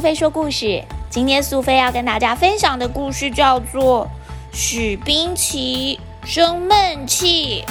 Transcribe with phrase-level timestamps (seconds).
[0.00, 0.82] 苏菲说故事。
[1.10, 4.08] 今天苏菲要跟大家分享的故事叫做
[4.56, 7.66] 《许冰淇生闷气》。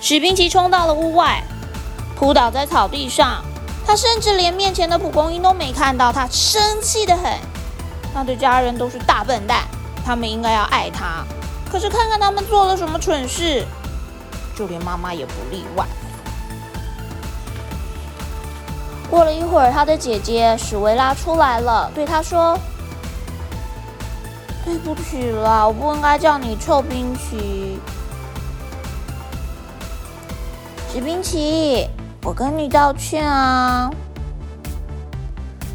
[0.00, 1.44] 许冰淇冲到了屋外，
[2.16, 3.44] 扑倒在草地上。
[3.86, 7.30] 他甚至连面前的蒲公英都没看到，他生气的很。
[8.14, 9.64] 他的家人都是大笨蛋，
[10.02, 11.22] 他们应该要爱他。
[11.70, 13.66] 可是看看他们做了什么蠢事。
[14.56, 15.84] 就连妈妈也不例外。
[19.10, 22.58] 过了一会儿，他的姐姐史维拉出来了，对他说
[24.64, 27.78] ：“对不起啦，我不应该叫你臭冰淇。
[30.92, 31.88] 史冰淇，
[32.22, 33.90] 我跟你道歉啊。”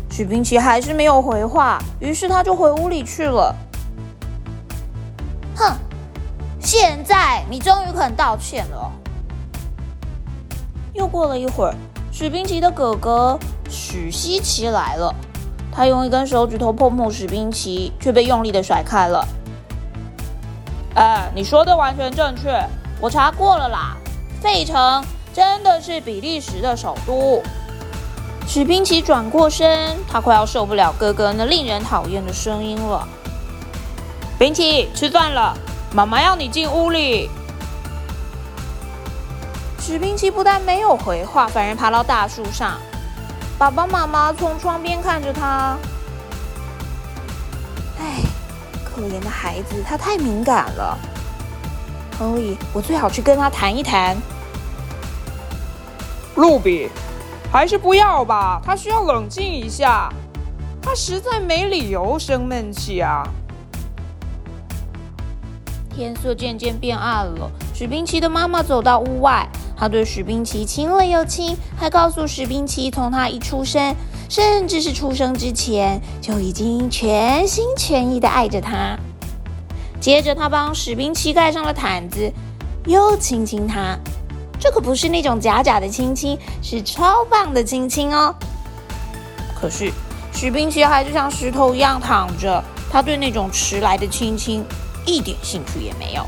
[0.09, 3.56] 许冰淇还是没有回话，于是他就回屋里去了。
[5.56, 5.78] 哼。
[6.72, 8.92] 现在你终于肯道歉了。
[10.94, 11.73] 又过了一会儿，
[12.11, 15.11] 史冰奇的哥哥许西奇来了。
[15.72, 19.28] 他用一根手指头碰碰史冰奇，却被用力的甩开了。
[20.94, 22.64] 哎，你说的完全正确，
[23.02, 23.98] 我查过了啦。
[24.39, 27.42] 费城真的是比利时的首都。
[28.48, 33.08] 史冰奇转过身，他快要受不了哥哥那令人讨厌的声音了。
[34.38, 35.58] 冰奇，吃饭了。
[35.92, 37.30] 妈妈要你进屋里。
[39.80, 42.78] 史宾奇不但没有回话，反而爬到大树上。
[43.58, 45.76] 爸爸妈妈从窗边看着他。
[48.00, 48.22] 哎，
[48.86, 50.98] 可怜的孩子，他太敏感了。
[52.20, 54.16] 所以我最好去跟他谈一谈。
[56.36, 56.90] 露比，
[57.52, 60.08] 还是不要吧，他需要冷静一下。
[60.82, 63.27] 他实在没理由生闷气啊。
[65.99, 69.45] 天色渐渐变暗了，史冰奇的妈妈走到屋外，
[69.76, 73.93] 她对史冰奇亲了又亲，还告诉史冰奇，从他一出生，
[74.30, 78.98] 甚至是出生之前，就已经全心全意的爱着他。
[79.99, 82.32] 接着，他帮史冰奇盖上了毯子，
[82.86, 83.99] 又亲亲他。
[84.58, 88.33] 这可不是那种假假的亲亲，是超棒的亲亲哦。
[89.54, 89.92] 可是，
[90.32, 94.64] 史冰奇还是像石头一样躺着，他对那种迟来的亲亲。
[95.09, 96.23] 一点兴趣也没有。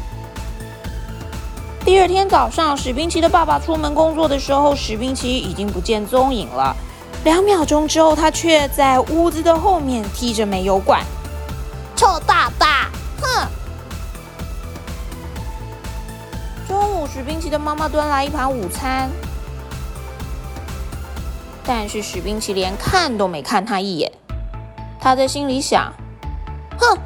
[1.86, 6.76] 第二天早上，史宾奇的爸爸出门工作的时候，史宾奇已经不见踪影了。
[7.24, 11.04] 两秒钟之后，他却在屋子的后面踢着煤油罐。
[11.96, 12.90] 臭爸爸，
[13.22, 13.48] 哼！
[16.68, 19.10] 中午，史宾奇的妈妈端来一盘午餐，
[21.64, 24.12] 但是史宾奇连看都没看他一眼。
[25.00, 25.92] 他在心里想：
[26.80, 26.98] 哼。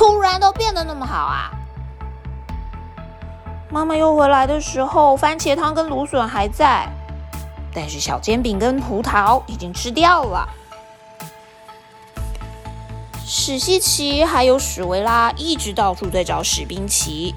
[0.00, 1.50] 突然都变得那么好啊！
[3.68, 6.88] 妈妈又回来的时候，番茄汤跟芦笋还在，
[7.74, 10.48] 但是小煎饼跟葡萄已经吃掉了。
[13.26, 17.34] 史西奇还有史维拉一直到处在找史冰奇，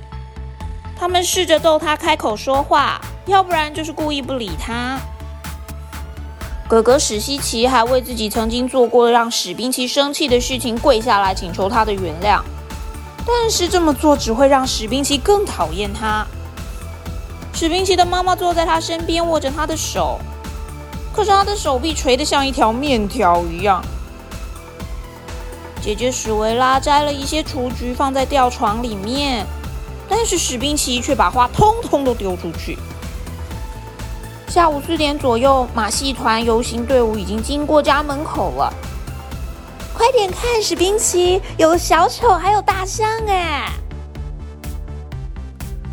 [0.97, 4.97] 他们试着逗他开口说话，要不然就是故意不理他。
[6.69, 12.41] 哥哥史西奇还为自己曾经做过让史冰奇生气的事情跪下来请求他的原谅。
[13.25, 16.25] 但是这么做只会让史宾奇更讨厌他。
[17.53, 20.19] 史宾奇的妈妈坐在他身边，握着他的手，
[21.13, 23.83] 可是他的手臂垂得像一条面条一样。
[25.81, 29.45] 姐姐史维拉摘了一些雏菊放在吊床里面，
[30.09, 32.78] 但是史宾奇却把花通通都丢出去。
[34.47, 38.73] 下午四点左右，马戏团游行队伍已经经过家门口了。
[40.03, 43.72] 快点看，史冰奇有小丑，还有大象哎！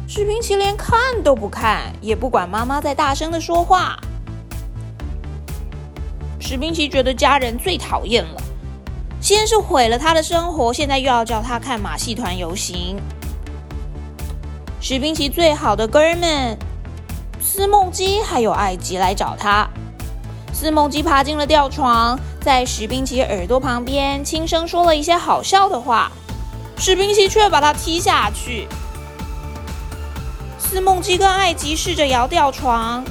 [0.09, 3.97] 史冰奇连看都不看，也不管妈妈在大声的说话。
[6.41, 8.43] 史冰奇觉得家人最讨厌了，
[9.21, 13.01] 先是毁了他的生活，现在又要叫他看马戏团游行。
[14.81, 16.59] 史冰奇最好的哥们
[17.41, 19.71] 斯梦基还有艾吉来找他，
[20.53, 22.19] 斯梦基爬进了吊床。
[22.41, 26.11] 在史冰奇耳朵旁边轻声说了一些好笑的话，
[26.79, 28.67] 史冰奇却把他踢下去。
[30.59, 33.05] 斯梦基跟艾吉试着摇吊床，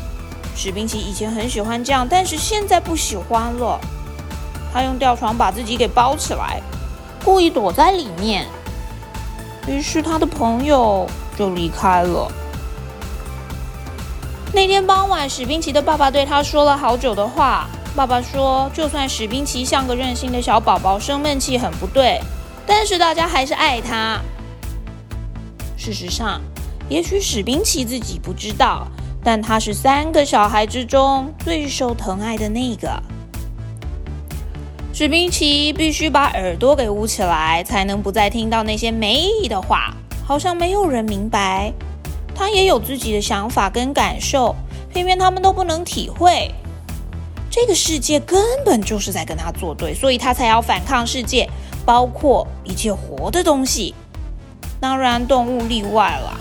[0.56, 3.80] 史冰奇以前很喜欢这样，但是现在不喜欢了。
[4.74, 6.60] 他用吊床把自己给包起来，
[7.24, 8.48] 故意躲在里面。
[9.68, 12.32] 于是他的朋友就离开了。
[14.52, 17.68] 那天傍晚，史冰奇的爸爸对他说了好久的话。
[17.96, 22.22] 爸爸说：“就算史冰奇像个任性的小宝宝，生闷气很不对，
[22.66, 24.20] 但是大家还是爱他。
[25.76, 26.40] 事实上，
[26.88, 28.88] 也许史宾奇自己不知道，
[29.24, 33.02] 但他是三个小孩之中最受疼爱的那个。
[34.94, 39.94] 史宾奇必须把耳朵给捂起来，才能不再听到那些没意义的话，
[40.26, 41.74] 好像没有人明白。
[42.34, 44.56] 他也有自己的想法跟感受，
[44.94, 46.50] 偏偏他们都不能体会。
[47.52, 51.50] 这个世界根本就是在跟他作对，所以他才要反抗世界，
[51.86, 53.96] 包括一切活的东西，
[54.80, 56.40] 当然动物例外了。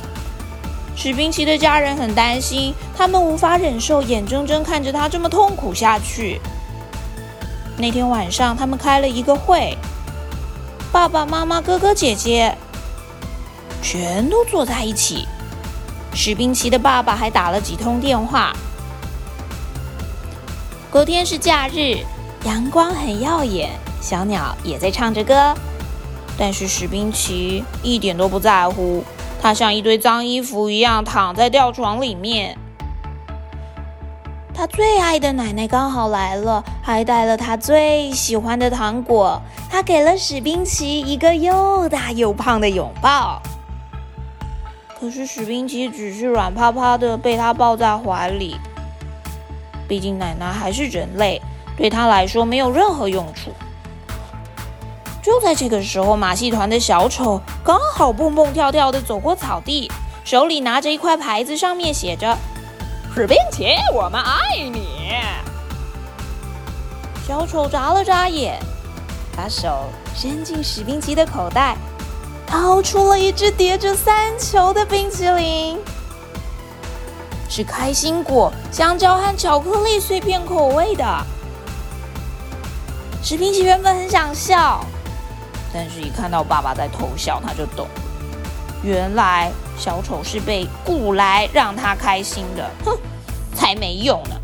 [0.94, 6.40] 史宾奇的家人很担心，他们无法忍受眼睁睁看着他这么痛苦下去。
[7.76, 9.78] 那天晚上，他们开了一个会，
[10.92, 12.54] 爸爸妈妈、哥哥姐姐
[13.80, 15.26] 全都坐在一起。
[16.12, 18.52] 史宾奇的爸爸还打了几通电话。
[20.90, 21.98] 隔天是假日，
[22.46, 23.68] 阳光很耀眼，
[24.00, 25.54] 小鸟也在唱着歌。
[26.38, 29.04] 但是史宾奇一点都不在乎，
[29.38, 32.56] 他像一堆脏衣服一样躺在吊床里面。
[34.54, 39.42] 他最爱的奶奶刚好来了，还带了他最喜欢的糖果。
[39.68, 43.42] 他给了史宾奇一个又大又胖的拥抱。
[44.98, 48.56] 可是史宾奇只是软趴趴的被他抱在怀里。
[49.88, 51.40] 毕竟奶奶还是人类，
[51.76, 53.52] 对他来说没有任何用处。
[55.22, 59.90] 就在这个时候，马戏团的小丑刚好蹦蹦跳跳的走过草地，
[60.24, 62.36] 手里拿着一块牌子，上面写着。
[63.14, 65.12] 史宾奇，我们爱你。
[67.26, 68.58] 小丑眨了眨眼，
[69.36, 69.84] 把手
[70.14, 71.76] 伸进史宾奇的口袋，
[72.46, 75.78] 掏出了一只叠着三球的冰淇淋，
[77.48, 81.04] 是开心果、香蕉和巧克力碎片口味的。
[83.22, 84.84] 史宾奇原本很想笑，
[85.72, 88.02] 但是一看到爸爸在偷笑，他就懂了。
[88.82, 92.96] 原来小丑是被雇来让他开心的，哼，
[93.54, 94.36] 才没用呢！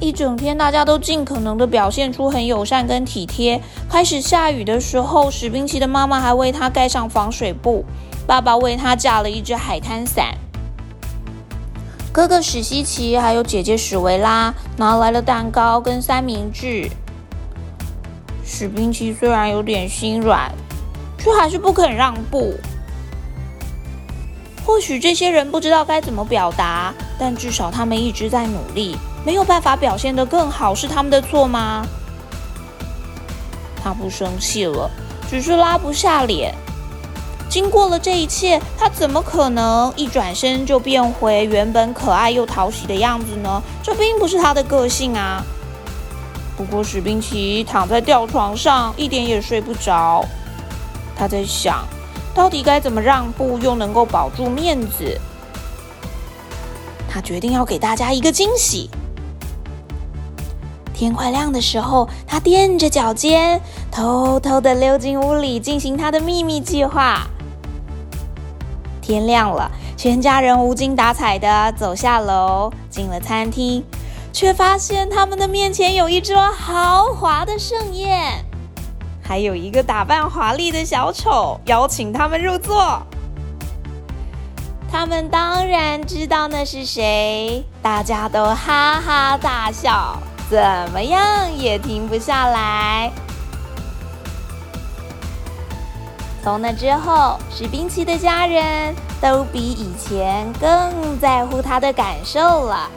[0.00, 3.60] 一整天，大家都尽可能的表现出很友善跟体贴。
[3.88, 7.84] 开始下雨的时候，史宾奇的妈妈还为他盖上防水布，
[8.26, 10.34] 爸爸为他架了一只海滩伞，
[12.12, 16.88] 哥哥史西奇还有姐姐史维拉拿来了蛋糕跟三明治。
[18.44, 20.52] 史宾奇虽然有点心软。
[21.24, 22.52] 却还是不肯让步。
[24.62, 28.94] 或许这些人不知道该怎么表达，但至少他们一直在努力。
[29.24, 31.86] 没有办法表现得更好，是他们的错吗？
[33.82, 34.90] 他不生气了，
[35.30, 36.54] 只是拉不下脸。
[37.54, 43.62] 经过了这一切，他怎么可能一转身就变回原本可爱又讨喜的样子呢？
[43.80, 45.40] 这并不是他的个性啊。
[46.56, 50.24] 不过史宾奇躺在吊床上，一点也睡不着。
[51.14, 51.86] 他在想，
[52.34, 55.16] 到底该怎么让步，又能够保住面子？
[57.08, 58.90] 他决定要给大家一个惊喜。
[60.92, 63.62] 天快亮的时候，他踮着脚尖，
[63.92, 67.24] 偷偷的溜进屋里，进行他的秘密计划。
[69.04, 73.84] 天亮了，全家人无精打采的走下楼，进了餐厅，
[74.32, 78.42] 却发现他们的面前有一桌豪华的盛宴。
[79.22, 83.02] 还有一个打扮华丽的小丑邀请他们入座，
[84.90, 90.16] 他们当然知道那是谁，大家都哈哈大笑，
[90.48, 90.58] 怎
[90.94, 93.12] 么样也停不下来。
[96.44, 102.90] 从那之后，史宾奇的家人都比以前更在乎他的感受了。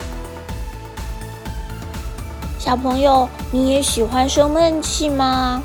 [2.58, 5.62] 小朋友，你也喜欢生闷气吗？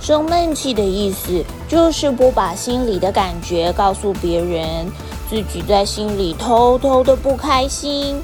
[0.00, 4.90] 生闷气的意思就是不把心里的感觉告诉别人，
[5.30, 8.20] 自己在心里偷偷的不开心。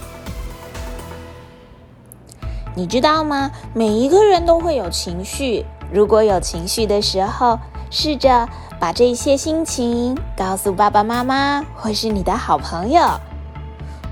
[2.75, 3.53] 你知道吗？
[3.73, 7.57] 每一个人都会有情绪，如果有情绪的时候，
[7.89, 8.49] 试着
[8.85, 13.19] 把这些心情告诉爸爸妈妈或是你的好朋友，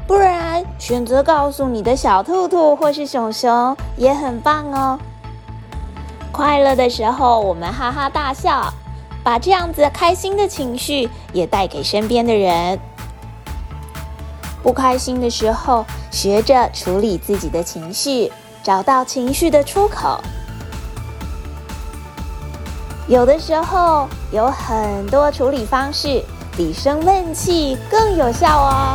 [0.07, 4.99] 不然选择告诉你的小兔兔或是熊熊也很棒哦。
[6.33, 8.73] 快乐的时候，我们哈哈大笑，
[9.23, 12.81] 把这样子开心的情绪也带给身边的人。
[14.62, 20.19] 不开心的时候，学着处理自己的情绪，找到情绪的出口。
[23.09, 26.23] 有的时候，有很多处理方式
[26.56, 28.94] 比生闷气更有效哦。